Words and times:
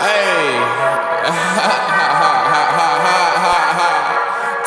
Hey. 0.00 0.06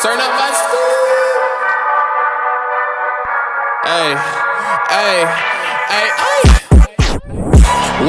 Turn 0.02 0.18
up 0.20 0.32
my 0.36 0.50
steam. 0.52 1.40
Hey. 3.82 4.14
Hey. 4.92 5.24
Hey. 5.88 6.08
Hey. 6.20 6.44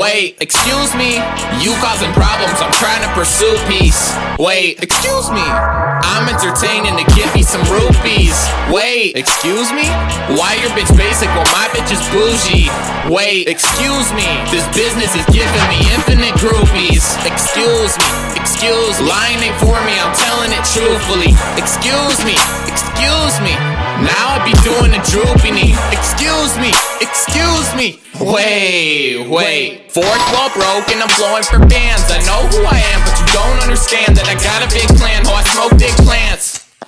Wait, 0.02 0.36
excuse 0.42 0.94
me, 0.96 1.22
you 1.64 1.72
causing 1.80 2.12
problems, 2.12 2.60
I'm 2.60 2.74
trying 2.74 3.02
to 3.08 3.14
pursue 3.14 3.58
peace. 3.68 4.14
Wait, 4.38 4.84
excuse 4.84 5.30
me, 5.30 5.44
I'm 5.44 6.28
entertaining 6.28 6.98
the 6.98 7.06
me 7.14 7.33
some 7.54 7.70
rupees. 7.70 8.34
Wait, 8.74 9.14
excuse 9.14 9.70
me, 9.70 9.86
why 10.34 10.58
your 10.66 10.74
bitch 10.74 10.90
basic 10.98 11.30
while 11.38 11.46
my 11.54 11.70
bitch 11.70 11.94
is 11.94 12.02
bougie? 12.10 12.66
Wait, 13.14 13.46
excuse 13.46 14.10
me, 14.18 14.26
this 14.50 14.66
business 14.74 15.14
is 15.14 15.22
giving 15.30 15.66
me 15.70 15.86
infinite 15.94 16.34
groupies. 16.42 17.06
Excuse 17.30 17.94
me, 18.02 18.10
excuse, 18.34 18.98
lying 19.06 19.38
ain't 19.38 19.54
for 19.62 19.78
me, 19.86 19.94
I'm 20.02 20.10
telling 20.18 20.50
it 20.50 20.66
truthfully. 20.74 21.38
Excuse 21.54 22.18
me, 22.26 22.34
excuse 22.66 23.38
me, 23.46 23.54
now 24.02 24.34
I 24.34 24.42
be 24.42 24.58
doing 24.66 24.90
the 24.90 25.02
droopy 25.14 25.54
knee. 25.54 25.78
Excuse 25.94 26.58
me, 26.58 26.74
excuse 27.06 27.70
me. 27.78 28.02
Wait, 28.18 29.30
wait. 29.30 29.92
Fourth 29.92 30.26
wall 30.34 30.50
broke 30.58 30.90
and 30.90 31.02
I'm 31.02 31.14
blowing 31.18 31.46
for 31.46 31.62
bands. 31.70 32.10
I 32.10 32.18
know 32.26 32.46
who 32.50 32.66
I 32.66 32.78
am, 32.94 33.00
but 33.06 33.14
you 33.14 33.28
don't 33.34 33.58
understand 33.62 33.73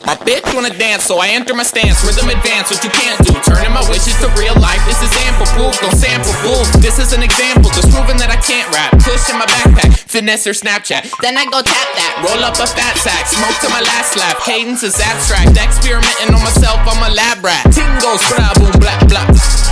My 0.05 0.13
bitch 0.21 0.45
wanna 0.53 0.69
dance, 0.69 1.03
so 1.09 1.17
I 1.17 1.33
enter 1.33 1.57
my 1.57 1.65
stance. 1.65 2.05
Rhythm 2.05 2.29
advance, 2.29 2.69
what 2.69 2.77
you 2.85 2.93
can't 2.93 3.17
do. 3.25 3.33
Turning 3.41 3.73
my 3.73 3.81
wishes 3.89 4.13
to 4.21 4.29
real 4.37 4.53
life. 4.61 4.77
This 4.85 5.01
is 5.01 5.09
ample 5.25 5.49
proof, 5.57 5.73
don't 5.81 5.97
sample 5.97 6.33
fools. 6.45 6.69
This 6.77 7.01
is 7.01 7.13
an 7.13 7.25
example, 7.25 7.73
just 7.73 7.89
proving 7.89 8.21
that 8.21 8.29
I 8.29 8.37
can't 8.37 8.69
rap. 8.69 8.93
Push 9.01 9.33
in 9.33 9.41
my 9.41 9.49
backpack, 9.49 9.97
finesse 10.05 10.45
or 10.45 10.53
Snapchat. 10.53 11.09
Then 11.25 11.41
I 11.41 11.49
go 11.49 11.65
tap 11.65 11.89
that, 11.97 12.21
roll 12.21 12.45
up 12.45 12.53
a 12.61 12.69
fat 12.69 12.93
sack, 13.01 13.25
smoke 13.33 13.57
to 13.65 13.69
my 13.73 13.81
last 13.81 14.13
lap. 14.13 14.37
Cadence 14.45 14.85
is 14.85 14.93
abstract, 15.01 15.57
experimenting 15.57 16.37
on 16.37 16.41
myself, 16.45 16.77
I'm 16.85 17.01
a 17.01 17.09
lab 17.09 17.41
rat. 17.41 17.65
Tingles, 17.73 18.21
blah, 18.29 18.53
boom, 18.61 18.77
blah, 18.77 19.01
blah. 19.09 19.25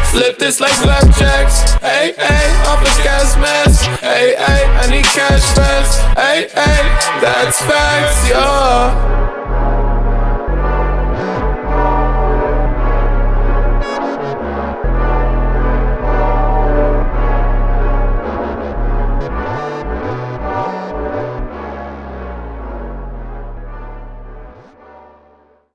Flip 0.10 0.38
this 0.42 0.58
like 0.60 0.74
flapjacks. 0.82 1.78
Hey, 1.78 2.18
hey, 2.18 2.50
off 2.70 2.82
a 2.82 2.90
gas 3.06 3.38
mask. 3.38 3.86
Hey, 4.02 4.34
hey, 4.34 4.66
I 4.82 4.90
need 4.90 5.06
cash 5.14 5.46
fast. 5.54 6.02
Hey, 6.18 6.50
hey, 6.54 6.82
that's 7.22 7.62
facts, 7.62 8.30
yo. 8.30 9.14